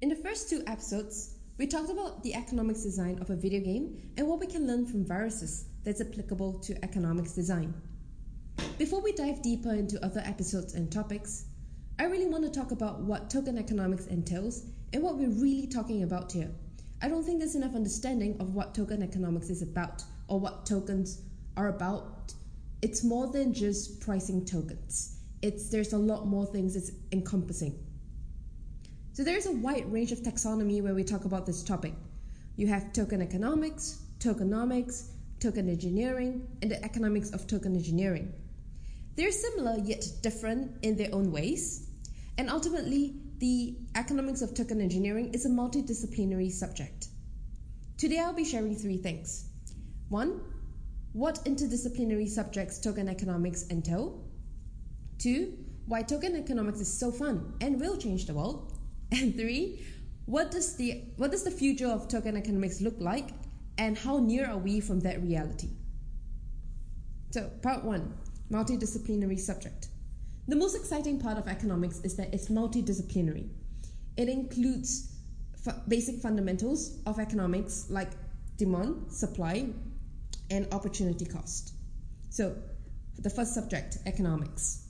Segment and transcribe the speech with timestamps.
[0.00, 4.12] In the first two episodes, we talked about the economics design of a video game
[4.16, 7.74] and what we can learn from viruses that's applicable to economics design.
[8.78, 11.46] Before we dive deeper into other episodes and topics,
[11.98, 16.04] I really want to talk about what token economics entails and what we're really talking
[16.04, 16.52] about here.
[17.02, 21.22] I don't think there's enough understanding of what token economics is about or what tokens
[21.56, 22.34] are about.
[22.82, 25.18] It's more than just pricing tokens.
[25.42, 27.76] It's there's a lot more things it's encompassing.
[29.18, 31.92] So there's a wide range of taxonomy where we talk about this topic.
[32.54, 35.08] You have token economics, tokenomics,
[35.40, 38.32] token engineering, and the economics of token engineering.
[39.16, 41.88] They're similar yet different in their own ways,
[42.38, 47.08] and ultimately, the economics of token engineering is a multidisciplinary subject.
[47.96, 49.48] Today, I'll be sharing three things.
[50.10, 50.42] One,
[51.12, 54.22] what interdisciplinary subjects token economics entail.
[55.18, 55.54] Two,
[55.86, 58.77] why token economics is so fun and will change the world.
[59.12, 59.84] And three,
[60.26, 63.30] what does the what does the future of token economics look like
[63.78, 65.70] and how near are we from that reality?
[67.30, 68.14] So, part 1,
[68.50, 69.88] multidisciplinary subject.
[70.46, 73.48] The most exciting part of economics is that it's multidisciplinary.
[74.16, 75.14] It includes
[75.88, 78.10] basic fundamentals of economics like
[78.56, 79.68] demand, supply,
[80.50, 81.74] and opportunity cost.
[82.30, 82.56] So,
[83.18, 84.86] the first subject, economics.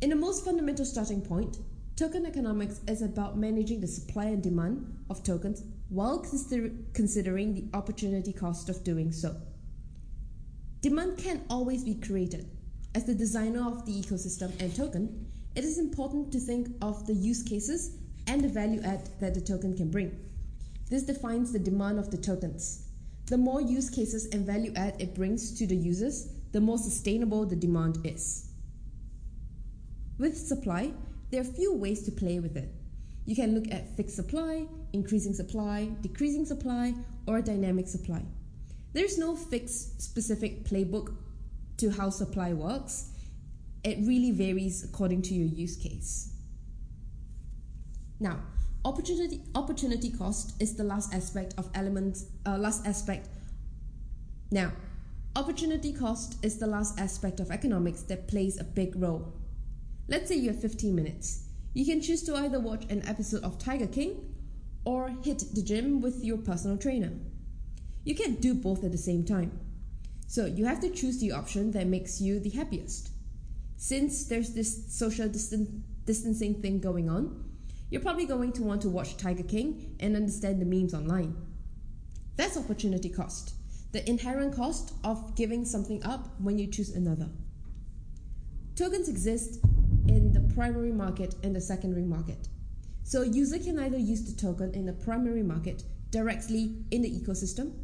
[0.00, 1.56] In the most fundamental starting point,
[1.98, 7.64] Token economics is about managing the supply and demand of tokens while consider- considering the
[7.76, 9.34] opportunity cost of doing so.
[10.80, 12.46] Demand can always be created.
[12.94, 17.14] As the designer of the ecosystem and token, it is important to think of the
[17.14, 17.90] use cases
[18.28, 20.16] and the value add that the token can bring.
[20.88, 22.84] This defines the demand of the tokens.
[23.26, 27.44] The more use cases and value add it brings to the users, the more sustainable
[27.44, 28.50] the demand is.
[30.16, 30.92] With supply,
[31.30, 32.72] there are a few ways to play with it.
[33.26, 36.94] You can look at fixed supply, increasing supply, decreasing supply,
[37.26, 38.22] or dynamic supply.
[38.94, 41.14] There's no fixed specific playbook
[41.76, 43.10] to how supply works.
[43.84, 46.32] It really varies according to your use case.
[48.18, 48.40] Now,
[48.84, 53.28] opportunity opportunity cost is the last aspect of elements uh, last aspect.
[54.50, 54.72] Now,
[55.36, 59.34] opportunity cost is the last aspect of economics that plays a big role.
[60.10, 61.44] Let's say you have 15 minutes.
[61.74, 64.34] You can choose to either watch an episode of Tiger King
[64.86, 67.12] or hit the gym with your personal trainer.
[68.04, 69.52] You can't do both at the same time.
[70.26, 73.10] So you have to choose the option that makes you the happiest.
[73.76, 77.44] Since there's this social distan- distancing thing going on,
[77.90, 81.36] you're probably going to want to watch Tiger King and understand the memes online.
[82.36, 83.52] That's opportunity cost,
[83.92, 87.28] the inherent cost of giving something up when you choose another.
[88.74, 89.58] Tokens exist
[90.58, 92.48] primary market and the secondary market.
[93.04, 97.10] So a user can either use the token in the primary market directly in the
[97.20, 97.74] ecosystem,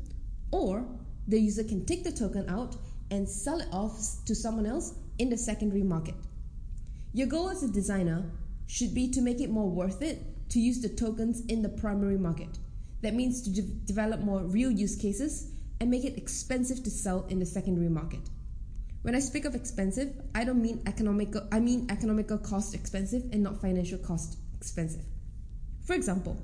[0.50, 0.84] or
[1.28, 2.74] the user can take the token out
[3.12, 6.16] and sell it off to someone else in the secondary market.
[7.12, 8.24] Your goal as a designer
[8.66, 10.18] should be to make it more worth it
[10.48, 12.58] to use the tokens in the primary market.
[13.02, 17.24] That means to de- develop more real use cases and make it expensive to sell
[17.28, 18.28] in the secondary market.
[19.04, 23.42] When I speak of expensive, I don't mean economical, I mean economical cost expensive and
[23.42, 25.04] not financial cost expensive.
[25.86, 26.40] For example,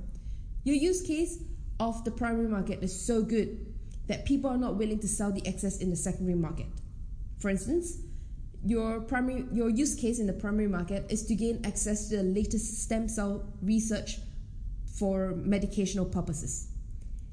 [0.64, 1.42] your use case
[1.80, 3.64] of the primary market is so good
[4.08, 6.66] that people are not willing to sell the excess in the secondary market.
[7.38, 7.96] For instance,
[8.62, 12.22] your primary your use case in the primary market is to gain access to the
[12.22, 14.18] latest stem cell research
[14.98, 16.68] for medicational purposes.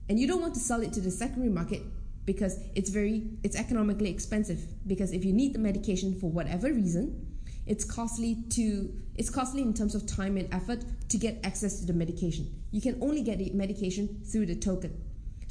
[0.07, 1.81] And you don't want to sell it to the secondary market
[2.27, 4.59] because it's very it's economically expensive.
[4.85, 7.27] Because if you need the medication for whatever reason
[7.67, 11.85] it's costly to it's costly in terms of time and effort to get access to
[11.85, 12.63] the medication.
[12.71, 15.01] You can only get the medication through the token.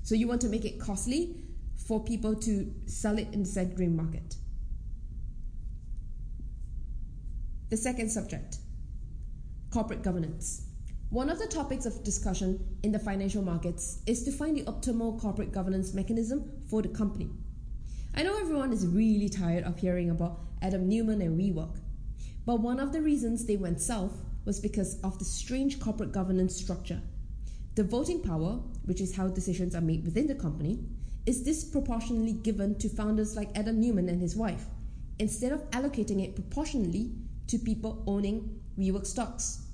[0.03, 1.37] So you want to make it costly
[1.87, 4.37] for people to sell it in the secondary market.
[7.71, 8.59] The second subject
[9.71, 10.66] corporate governance
[11.11, 15.21] one of the topics of discussion in the financial markets is to find the optimal
[15.21, 17.31] corporate governance mechanism for the company.
[18.17, 21.79] I know everyone is really tired of hearing about Adam Neumann and WeWork,
[22.45, 26.57] but one of the reasons they went south was because of the strange corporate governance
[26.57, 27.01] structure.
[27.77, 30.81] The voting power, which is how decisions are made within the company,
[31.25, 34.65] is disproportionately given to founders like Adam Neumann and his wife,
[35.21, 37.13] instead of allocating it proportionally
[37.47, 39.66] to people owning WeWork stocks.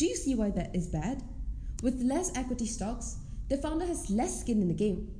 [0.00, 1.22] Do you see why that is bad?
[1.82, 3.18] With less equity stocks,
[3.50, 5.12] the founder has less skin in the game.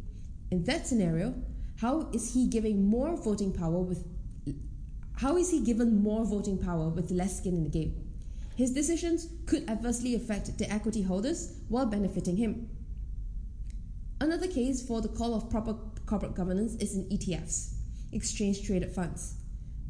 [0.50, 1.35] In that scenario,
[1.82, 4.06] how is he giving more voting power with
[5.19, 7.93] how is he given more voting power with less skin in the game?
[8.56, 12.69] his decisions could adversely affect the equity holders while benefiting him.
[14.19, 17.75] Another case for the call of proper corporate governance is in ETFs,
[18.12, 19.35] exchange traded funds.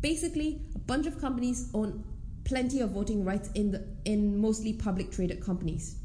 [0.01, 2.05] Basically, a bunch of companies own
[2.45, 5.97] plenty of voting rights in, the, in mostly public traded companies.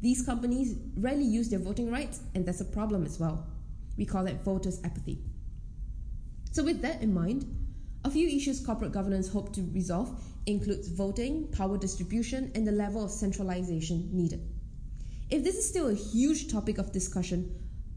[0.00, 3.46] These companies rarely use their voting rights, and that's a problem as well.
[3.96, 5.22] We call it voters' apathy.
[6.52, 7.46] So, with that in mind,
[8.04, 13.02] a few issues corporate governance hope to resolve includes voting, power distribution, and the level
[13.02, 14.46] of centralization needed.
[15.30, 17.54] If this is still a huge topic of discussion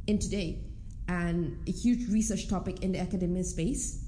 [0.07, 0.63] in today
[1.09, 4.06] and a huge research topic in the academic space,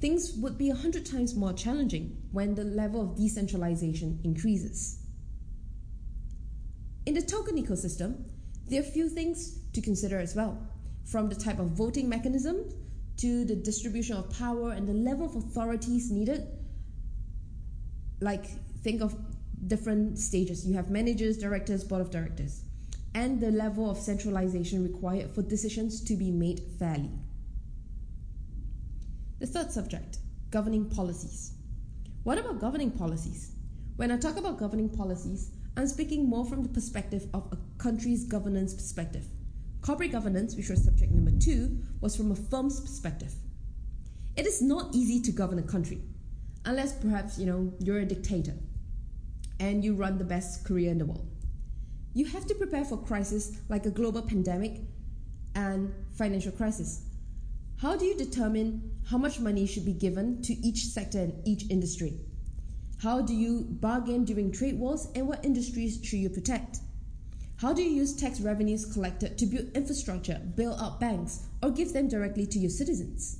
[0.00, 5.00] things would be a hundred times more challenging when the level of decentralization increases.
[7.06, 8.24] In the token ecosystem,
[8.68, 10.58] there are a few things to consider as well,
[11.04, 12.70] from the type of voting mechanism
[13.16, 16.46] to the distribution of power and the level of authorities needed.
[18.20, 18.44] Like,
[18.82, 19.16] think of
[19.66, 20.66] different stages.
[20.66, 22.62] You have managers, directors, board of directors,
[23.14, 27.10] and the level of centralization required for decisions to be made fairly.
[29.40, 30.18] The third subject
[30.50, 31.52] governing policies.
[32.24, 33.52] What about governing policies?
[33.94, 38.24] When I talk about governing policies, I'm speaking more from the perspective of a country's
[38.24, 39.26] governance perspective.
[39.80, 43.32] Corporate governance, which was subject number two, was from a firm's perspective.
[44.34, 46.00] It is not easy to govern a country,
[46.64, 48.54] unless perhaps you know you're a dictator
[49.60, 51.30] and you run the best career in the world.
[52.12, 54.80] You have to prepare for crises like a global pandemic
[55.54, 57.02] and financial crisis.
[57.80, 61.70] How do you determine how much money should be given to each sector and each
[61.70, 62.18] industry?
[63.00, 66.78] How do you bargain during trade wars and what industries should you protect?
[67.58, 71.92] How do you use tax revenues collected to build infrastructure, bail out banks, or give
[71.92, 73.38] them directly to your citizens?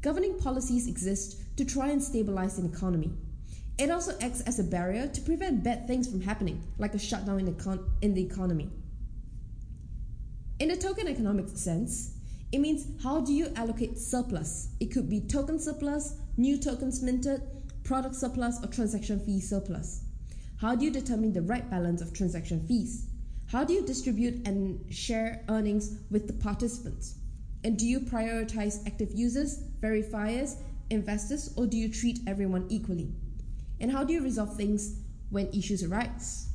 [0.00, 3.12] Governing policies exist to try and stabilize an economy.
[3.76, 7.40] It also acts as a barrier to prevent bad things from happening, like a shutdown
[7.40, 8.70] in the, con- in the economy.
[10.58, 12.13] In the token economic sense,
[12.54, 14.68] it means how do you allocate surplus?
[14.78, 17.42] It could be token surplus, new tokens minted,
[17.82, 20.02] product surplus, or transaction fee surplus?
[20.60, 23.06] How do you determine the right balance of transaction fees?
[23.50, 27.16] How do you distribute and share earnings with the participants?
[27.64, 30.54] And do you prioritize active users, verifiers,
[30.90, 33.10] investors, or do you treat everyone equally?
[33.80, 36.50] And how do you resolve things when issues arise?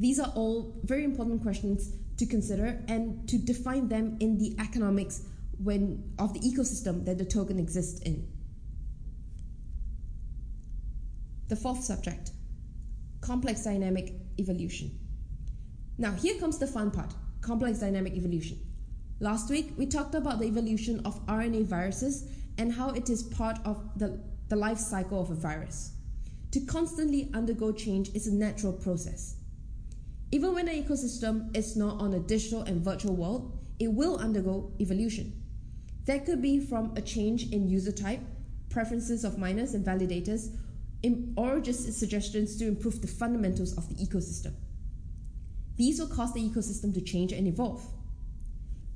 [0.00, 5.22] These are all very important questions to consider and to define them in the economics
[5.62, 8.28] when of the ecosystem that the token exists in.
[11.48, 12.32] The fourth subject
[13.20, 14.96] complex dynamic evolution.
[15.96, 18.58] Now, here comes the fun part complex dynamic evolution.
[19.20, 22.28] Last week, we talked about the evolution of RNA viruses
[22.58, 25.92] and how it is part of the, the life cycle of a virus.
[26.52, 29.37] To constantly undergo change is a natural process.
[30.30, 34.72] Even when an ecosystem is not on a digital and virtual world, it will undergo
[34.78, 35.32] evolution.
[36.04, 38.20] That could be from a change in user type,
[38.68, 40.54] preferences of miners and validators,
[41.36, 44.52] or just suggestions to improve the fundamentals of the ecosystem.
[45.76, 47.86] These will cause the ecosystem to change and evolve.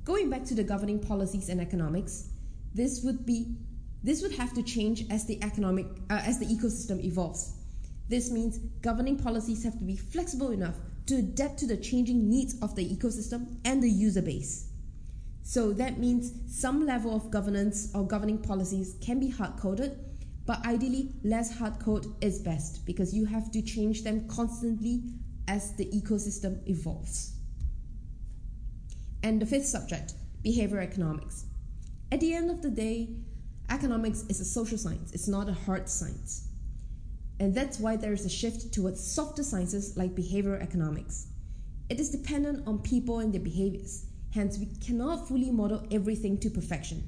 [0.03, 2.29] Going back to the governing policies and economics,
[2.75, 3.55] this would be
[4.03, 7.53] this would have to change as the economic uh, as the ecosystem evolves.
[8.09, 10.75] This means governing policies have to be flexible enough
[11.07, 14.69] to adapt to the changing needs of the ecosystem and the user base.
[15.41, 19.99] So that means some level of governance or governing policies can be hard coded
[20.45, 25.03] but ideally, less hard code is best because you have to change them constantly
[25.47, 27.33] as the ecosystem evolves.
[29.21, 31.45] And the fifth subject, behavior economics.
[32.11, 33.15] At the end of the day,
[33.69, 36.49] economics is a social science, it's not a hard science.
[37.39, 41.27] And that's why there is a shift towards softer sciences like behavioral economics.
[41.89, 46.49] It is dependent on people and their behaviors, hence, we cannot fully model everything to
[46.49, 47.03] perfection.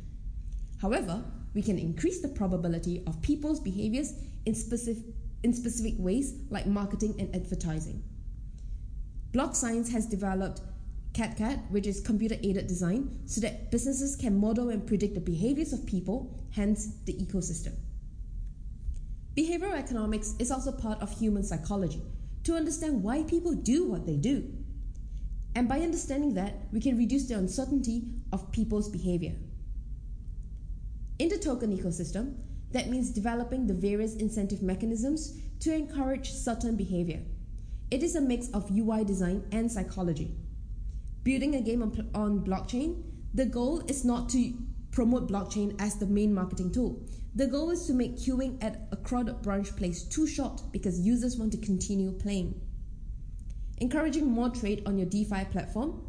[0.81, 4.13] However, we can increase the probability of people's behaviors
[4.45, 5.03] in specific,
[5.43, 8.03] in specific ways like marketing and advertising.
[9.31, 10.61] BlockScience has developed
[11.13, 15.71] cadCAD, which is computer aided design, so that businesses can model and predict the behaviors
[15.71, 17.73] of people, hence the ecosystem.
[19.35, 22.01] Behavioral economics is also part of human psychology
[22.43, 24.49] to understand why people do what they do.
[25.55, 29.33] And by understanding that, we can reduce the uncertainty of people's behavior.
[31.19, 32.35] In the token ecosystem,
[32.71, 37.21] that means developing the various incentive mechanisms to encourage certain behavior.
[37.91, 40.35] It is a mix of UI design and psychology.
[41.23, 44.53] Building a game on, on blockchain, the goal is not to
[44.95, 47.05] promote blockchain as the main marketing tool.
[47.35, 51.37] The goal is to make queuing at a crowded branch place too short because users
[51.37, 52.59] want to continue playing.
[53.79, 56.01] Encouraging more trade on your DeFi platform.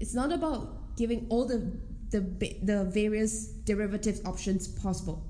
[0.00, 1.72] It's not about giving all the,
[2.10, 2.20] the,
[2.62, 5.24] the various derivatives options possible.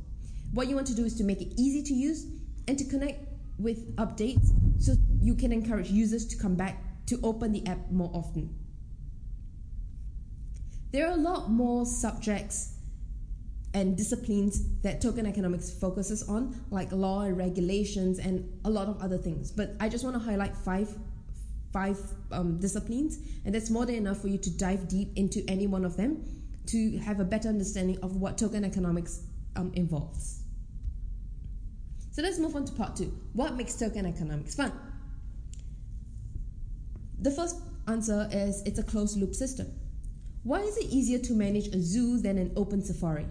[0.54, 2.26] What you want to do is to make it easy to use
[2.66, 7.52] and to connect with updates so you can encourage users to come back to open
[7.52, 8.54] the app more often.
[10.90, 12.74] There are a lot more subjects
[13.74, 19.02] and disciplines that token economics focuses on, like law and regulations and a lot of
[19.02, 19.50] other things.
[19.50, 20.88] But I just want to highlight five
[21.72, 21.98] five
[22.30, 25.84] um, disciplines, and that's more than enough for you to dive deep into any one
[25.84, 26.24] of them
[26.66, 29.22] to have a better understanding of what token economics
[29.56, 30.44] um, involves.
[32.12, 33.12] So let's move on to part two.
[33.32, 34.72] What makes token economics fun?
[37.20, 37.56] The first
[37.88, 39.66] answer is it's a closed loop system.
[40.44, 43.26] Why is it easier to manage a zoo than an open safari?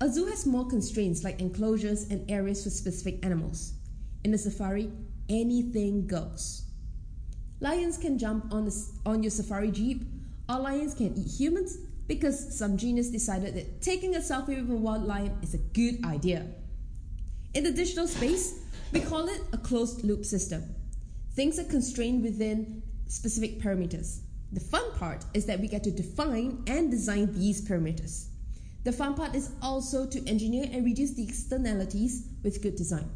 [0.00, 3.74] A zoo has more constraints like enclosures and areas for specific animals.
[4.24, 4.90] In a safari,
[5.28, 6.64] anything goes.
[7.60, 10.04] Lions can jump on, the, on your safari jeep,
[10.48, 14.76] or lions can eat humans because some genius decided that taking a selfie with a
[14.76, 16.46] wild lion is a good idea.
[17.54, 18.60] In the digital space,
[18.92, 20.74] we call it a closed loop system.
[21.34, 24.20] Things are constrained within specific parameters.
[24.52, 28.26] The fun part is that we get to define and design these parameters.
[28.84, 33.08] The fun part is also to engineer and reduce the externalities with good design.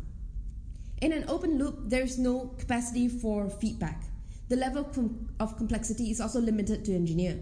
[1.02, 4.02] In an open loop, there is no capacity for feedback.
[4.48, 4.90] The level
[5.38, 7.38] of complexity is also limited to engineer.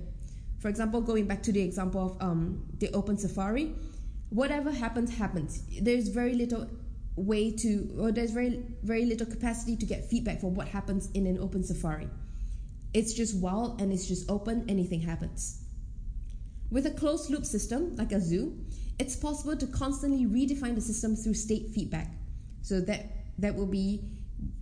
[0.58, 3.74] For example, going back to the example of um, the Open Safari,
[4.30, 5.62] whatever happens, happens.
[5.80, 6.68] There's very little
[7.14, 11.26] way to, or there's very, very little capacity to get feedback for what happens in
[11.26, 12.08] an Open Safari.
[12.92, 15.65] It's just wild and it's just open, anything happens.
[16.70, 18.58] With a closed loop system like a zoo,
[18.98, 22.10] it's possible to constantly redefine the system through state feedback.
[22.62, 23.06] So that
[23.38, 24.02] that will be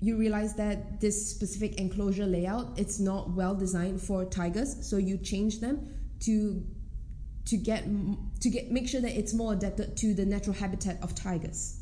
[0.01, 5.19] you realize that this specific enclosure layout it's not well designed for tigers, so you
[5.19, 5.89] change them
[6.21, 6.63] to
[7.47, 7.85] to get
[8.41, 11.81] to get make sure that it's more adapted to the natural habitat of tigers.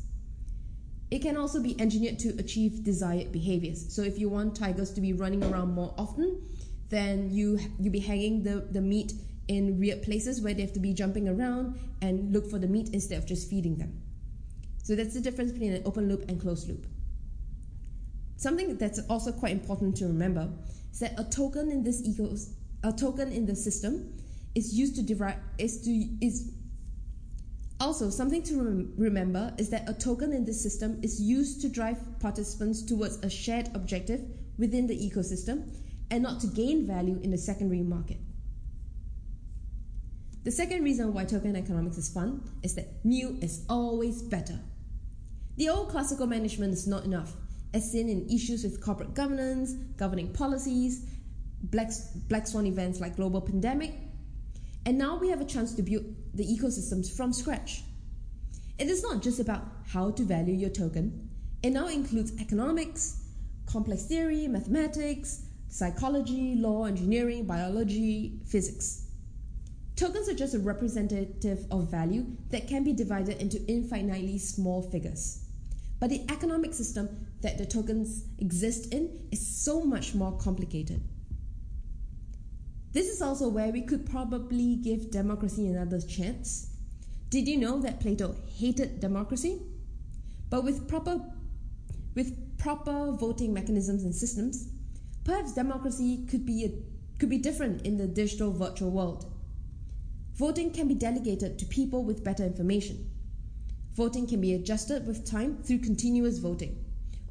[1.11, 3.93] It can also be engineered to achieve desired behaviors.
[3.93, 6.41] So if you want tigers to be running around more often,
[6.89, 9.13] then you you be hanging the, the meat
[9.47, 12.89] in weird places where they have to be jumping around and look for the meat
[12.93, 14.01] instead of just feeding them.
[14.83, 16.85] So that's the difference between an open loop and closed loop.
[18.37, 20.51] Something that's also quite important to remember
[20.91, 24.13] is that a token in this ecos a token in the system
[24.55, 26.51] is used to derive is to is
[27.83, 31.67] also, something to rem- remember is that a token in this system is used to
[31.69, 34.21] drive participants towards a shared objective
[34.57, 35.69] within the ecosystem
[36.09, 38.17] and not to gain value in the secondary market.
[40.43, 44.59] The second reason why token economics is fun is that new is always better.
[45.55, 47.31] The old classical management is not enough,
[47.73, 51.05] as seen in issues with corporate governance, governing policies,
[51.63, 51.91] black,
[52.27, 53.93] black swan events like global pandemic,
[54.85, 57.83] and now we have a chance to build the ecosystems from scratch.
[58.77, 61.29] It is not just about how to value your token,
[61.61, 63.21] it now includes economics,
[63.65, 69.02] complex theory, mathematics, psychology, law, engineering, biology, physics.
[70.03, 75.45] Tokens are just a representative of value that can be divided into infinitely small figures.
[76.01, 81.01] But the economic system that the tokens exist in is so much more complicated.
[82.91, 86.67] This is also where we could probably give democracy another chance.
[87.29, 89.61] Did you know that Plato hated democracy?
[90.49, 91.21] But with proper
[92.13, 94.67] with proper voting mechanisms and systems,
[95.23, 99.32] perhaps democracy could be a, could be different in the digital virtual world.
[100.35, 103.11] Voting can be delegated to people with better information.
[103.93, 106.83] Voting can be adjusted with time through continuous voting.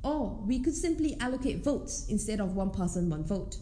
[0.05, 3.57] Or we could simply allocate votes instead of one person, one vote.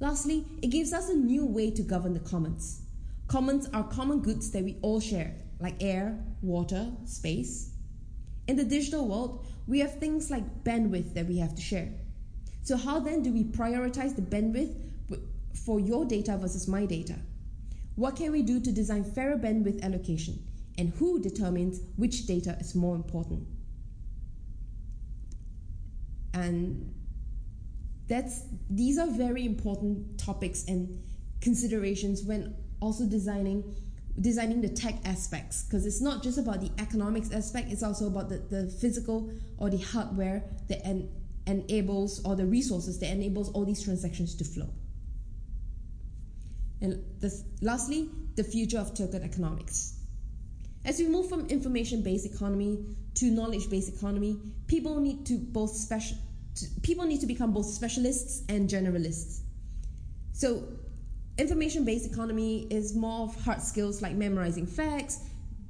[0.00, 2.82] Lastly, it gives us a new way to govern the commons.
[3.28, 7.70] Commons are common goods that we all share, like air, water, space.
[8.48, 11.92] In the digital world, we have things like bandwidth that we have to share.
[12.62, 14.74] So, how then do we prioritize the bandwidth
[15.64, 17.14] for your data versus my data?
[17.96, 20.38] What can we do to design fairer bandwidth allocation?
[20.78, 23.46] And who determines which data is more important?
[26.34, 26.94] And
[28.08, 31.02] that's these are very important topics and
[31.40, 33.76] considerations when also designing
[34.20, 38.28] designing the tech aspects because it's not just about the economics aspect it's also about
[38.28, 41.08] the, the physical or the hardware that en-
[41.46, 44.68] enables or the resources that enables all these transactions to flow
[46.80, 47.02] And
[47.62, 49.94] lastly, the future of token economics.
[50.84, 56.18] As we move from information-based economy to knowledge-based economy, people need to both special
[56.82, 59.40] people need to become both specialists and generalists.
[60.32, 60.62] So,
[61.38, 65.20] information-based economy is more of hard skills like memorizing facts,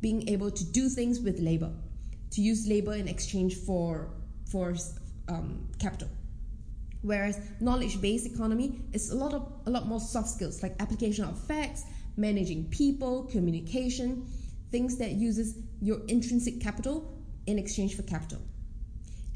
[0.01, 1.73] being able to do things with labor,
[2.33, 4.11] to use labor in exchange for
[4.51, 4.77] for
[5.29, 6.09] um, capital.
[7.07, 11.39] Whereas knowledge-based economy is a lot of a lot more soft skills like application of
[11.39, 11.85] facts,
[12.17, 14.27] managing people, communication,
[14.73, 18.41] things that uses your intrinsic capital in exchange for capital.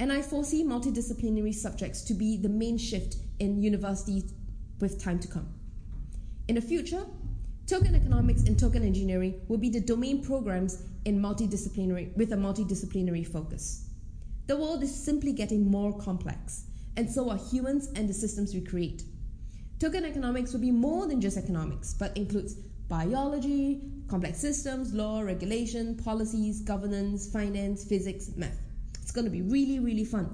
[0.01, 4.33] And I foresee multidisciplinary subjects to be the main shift in universities
[4.81, 5.55] with time to come.
[6.49, 7.07] In the future,
[7.69, 13.25] token economics and token engineering will be the domain programs in multidisciplinary with a multidisciplinary
[13.25, 13.87] focus.
[14.49, 16.65] The world is simply getting more complex,
[17.01, 19.05] and so are humans and the systems we create.
[19.79, 22.57] Token economics will be more than just economics, but includes
[22.89, 28.61] biology, complex systems, law, regulation, policies, governance, finance, physics, math.
[29.01, 30.29] It's going to be really, really fun.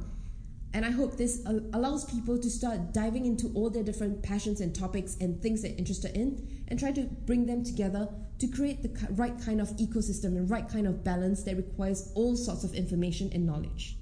[0.75, 4.75] And I hope this allows people to start diving into all their different passions and
[4.75, 8.09] topics and things they're interested in and try to bring them together
[8.41, 12.35] to create the right kind of ecosystem and right kind of balance that requires all
[12.35, 13.99] sorts of information and knowledge.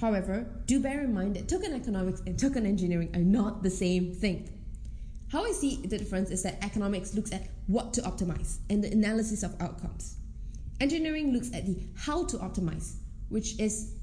[0.00, 4.14] However, do bear in mind that token economics and token engineering are not the same
[4.14, 4.48] thing.
[5.32, 8.92] How I see the difference is that economics looks at what to optimize and the
[8.92, 10.16] analysis of outcomes.
[10.80, 12.94] Engineering looks at the how to optimize,
[13.28, 13.94] which is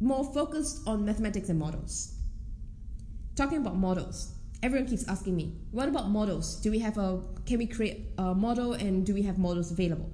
[0.00, 2.14] more focused on mathematics and models.
[3.34, 6.56] Talking about models, everyone keeps asking me, what about models?
[6.60, 10.10] Do we have a can we create a model and do we have models available?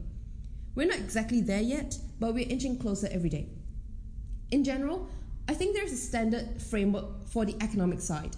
[0.75, 3.51] We're not exactly there yet, but we're inching closer every day.
[4.53, 5.09] In general,
[5.49, 8.37] I think there's a standard framework for the economic side.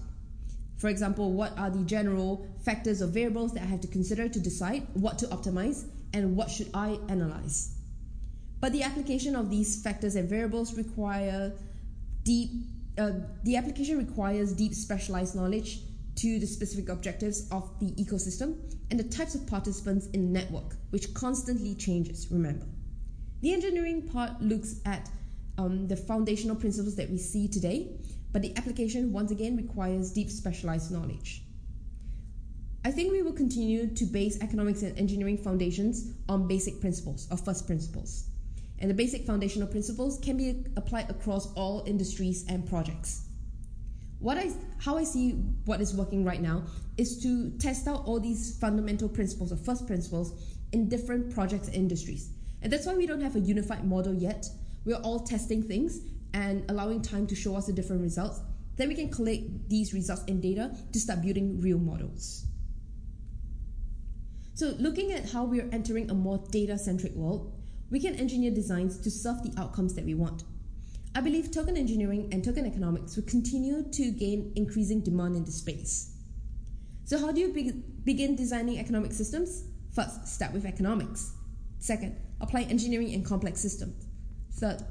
[0.78, 4.40] For example, what are the general factors or variables that I have to consider to
[4.40, 7.74] decide what to optimize and what should I analyze?
[8.60, 11.52] But the application of these factors and variables require
[12.22, 12.50] deep
[12.96, 13.10] uh,
[13.42, 15.80] the application requires deep specialized knowledge
[16.14, 18.56] to the specific objectives of the ecosystem
[18.92, 22.66] and the types of participants in the network, which constantly changes, remember.
[23.40, 25.10] The engineering part looks at
[25.58, 27.96] um, the foundational principles that we see today,
[28.32, 31.42] but the application once again requires deep specialized knowledge.
[32.84, 37.38] I think we will continue to base economics and engineering foundations on basic principles or
[37.38, 38.26] first principles.
[38.78, 43.22] And the basic foundational principles can be applied across all industries and projects.
[44.18, 45.32] What I, how I see
[45.64, 46.64] what is working right now
[46.98, 50.32] is to test out all these fundamental principles or first principles
[50.72, 52.30] in different projects and industries.
[52.62, 54.48] And that's why we don't have a unified model yet,
[54.84, 56.00] we're all testing things
[56.32, 58.40] and allowing time to show us the different results.
[58.76, 62.44] Then we can collect these results and data to start building real models.
[64.54, 67.52] So, looking at how we are entering a more data centric world,
[67.90, 70.44] we can engineer designs to serve the outcomes that we want.
[71.14, 75.52] I believe token engineering and token economics will continue to gain increasing demand in the
[75.52, 76.16] space.
[77.04, 79.64] So, how do you be- begin designing economic systems?
[79.92, 81.32] First, start with economics.
[81.78, 84.06] Second, apply engineering in complex systems.
[84.56, 84.84] Third,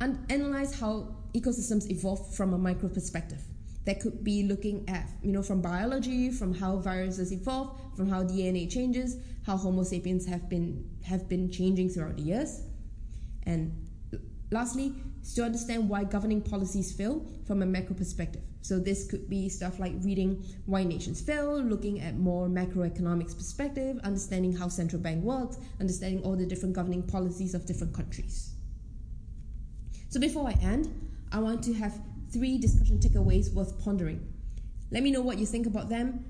[0.00, 3.40] analyze how ecosystems evolve from a micro perspective.
[3.84, 8.24] That could be looking at, you know, from biology, from how viruses evolve, from how
[8.24, 9.16] DNA changes,
[9.46, 12.62] how Homo sapiens have been have been changing throughout the years.
[13.44, 13.86] And
[14.50, 14.92] lastly,
[15.34, 18.42] to understand why governing policies fail from a macro perspective.
[18.62, 24.00] So this could be stuff like reading why nations fail, looking at more macroeconomics perspective,
[24.02, 28.55] understanding how central bank works, understanding all the different governing policies of different countries.
[30.08, 30.88] So before I end,
[31.32, 31.98] I want to have
[32.32, 34.32] three discussion takeaways worth pondering.
[34.90, 36.24] Let me know what you think about them.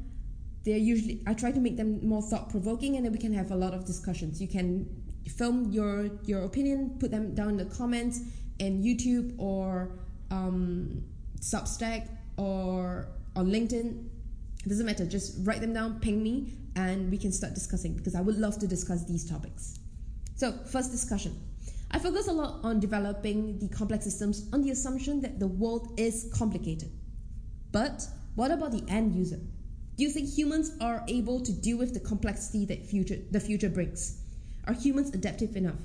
[0.64, 3.50] They're usually I try to make them more thought provoking, and then we can have
[3.50, 4.40] a lot of discussions.
[4.40, 4.88] You can
[5.28, 8.20] film your your opinion, put them down in the comments
[8.58, 9.90] in YouTube or
[10.30, 11.02] um,
[11.40, 14.06] Substack or on LinkedIn.
[14.64, 15.06] It doesn't matter.
[15.06, 18.58] Just write them down, ping me, and we can start discussing because I would love
[18.58, 19.78] to discuss these topics.
[20.34, 21.38] So, first discussion
[21.90, 25.98] I focus a lot on developing the complex systems on the assumption that the world
[25.98, 26.90] is complicated.
[27.72, 29.40] But what about the end user?
[29.96, 33.70] Do you think humans are able to deal with the complexity that future, the future
[33.70, 34.20] brings?
[34.66, 35.78] Are humans adaptive enough?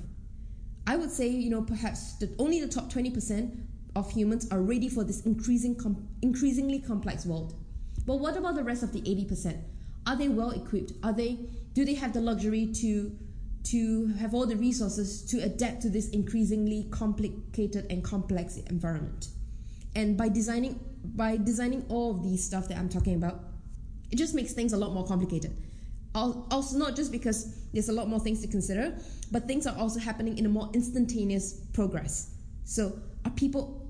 [0.86, 3.56] I would say, you know, perhaps that only the top 20%
[3.94, 7.54] of humans are ready for this increasing com- increasingly complex world.
[8.04, 9.62] But what about the rest of the 80%?
[10.06, 10.92] Are they well equipped?
[11.02, 11.38] Are they
[11.72, 13.16] do they have the luxury to
[13.64, 19.28] to have all the resources to adapt to this increasingly complicated and complex environment.
[19.94, 23.40] And by designing by designing all of these stuff that I'm talking about,
[24.12, 25.56] It just makes things a lot more complicated.
[26.14, 28.94] Also, not just because there's a lot more things to consider,
[29.30, 32.34] but things are also happening in a more instantaneous progress.
[32.64, 32.92] So,
[33.24, 33.88] are people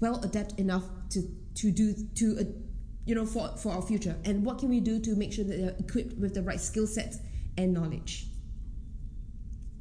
[0.00, 1.22] well adept enough to
[1.56, 2.44] to do to uh,
[3.04, 4.14] you know for for our future?
[4.24, 6.86] And what can we do to make sure that they're equipped with the right skill
[6.86, 7.18] sets
[7.58, 8.28] and knowledge?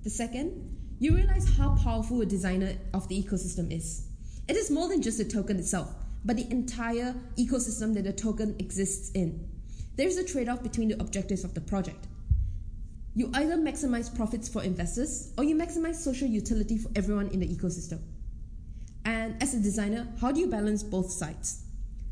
[0.03, 4.05] The second, you realize how powerful a designer of the ecosystem is.
[4.49, 8.57] It is more than just the token itself, but the entire ecosystem that the token
[8.59, 9.47] exists in.
[9.95, 12.07] There's a trade off between the objectives of the project.
[13.15, 17.47] You either maximize profits for investors or you maximize social utility for everyone in the
[17.47, 18.01] ecosystem.
[19.05, 21.63] And as a designer, how do you balance both sides?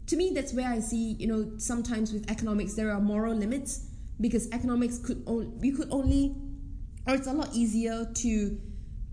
[0.07, 3.87] To me, that's where I see, you know, sometimes with economics there are moral limits
[4.21, 6.35] because economics could only we could only
[7.07, 8.59] or it's a lot easier to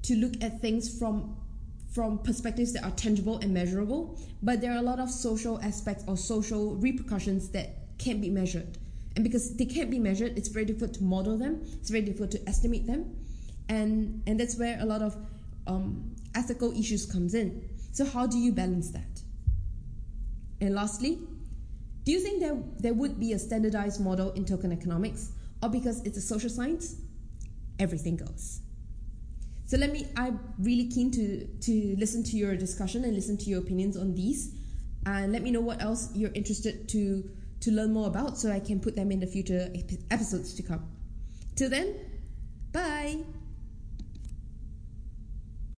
[0.03, 1.37] to look at things from
[1.93, 6.05] from perspectives that are tangible and measurable, but there are a lot of social aspects
[6.07, 8.79] or social repercussions that can't be measured.
[9.17, 12.31] And because they can't be measured, it's very difficult to model them, it's very difficult
[12.33, 13.17] to estimate them.
[13.69, 15.17] And, and that's where a lot of
[15.67, 17.69] um, ethical issues comes in.
[17.93, 19.23] So how do you balance that?
[20.61, 21.19] And lastly,
[22.05, 25.33] do you think there, there would be a standardized model in token economics?
[25.63, 26.97] Or because it's a social science,
[27.79, 28.61] everything goes?
[29.67, 33.45] So let me, I'm really keen to, to listen to your discussion and listen to
[33.45, 34.55] your opinions on these.
[35.05, 38.61] And let me know what else you're interested to to learn more about so I
[38.61, 39.69] can put them in the future
[40.11, 40.87] episodes to come.
[41.57, 41.97] Till then,
[42.73, 43.19] bye!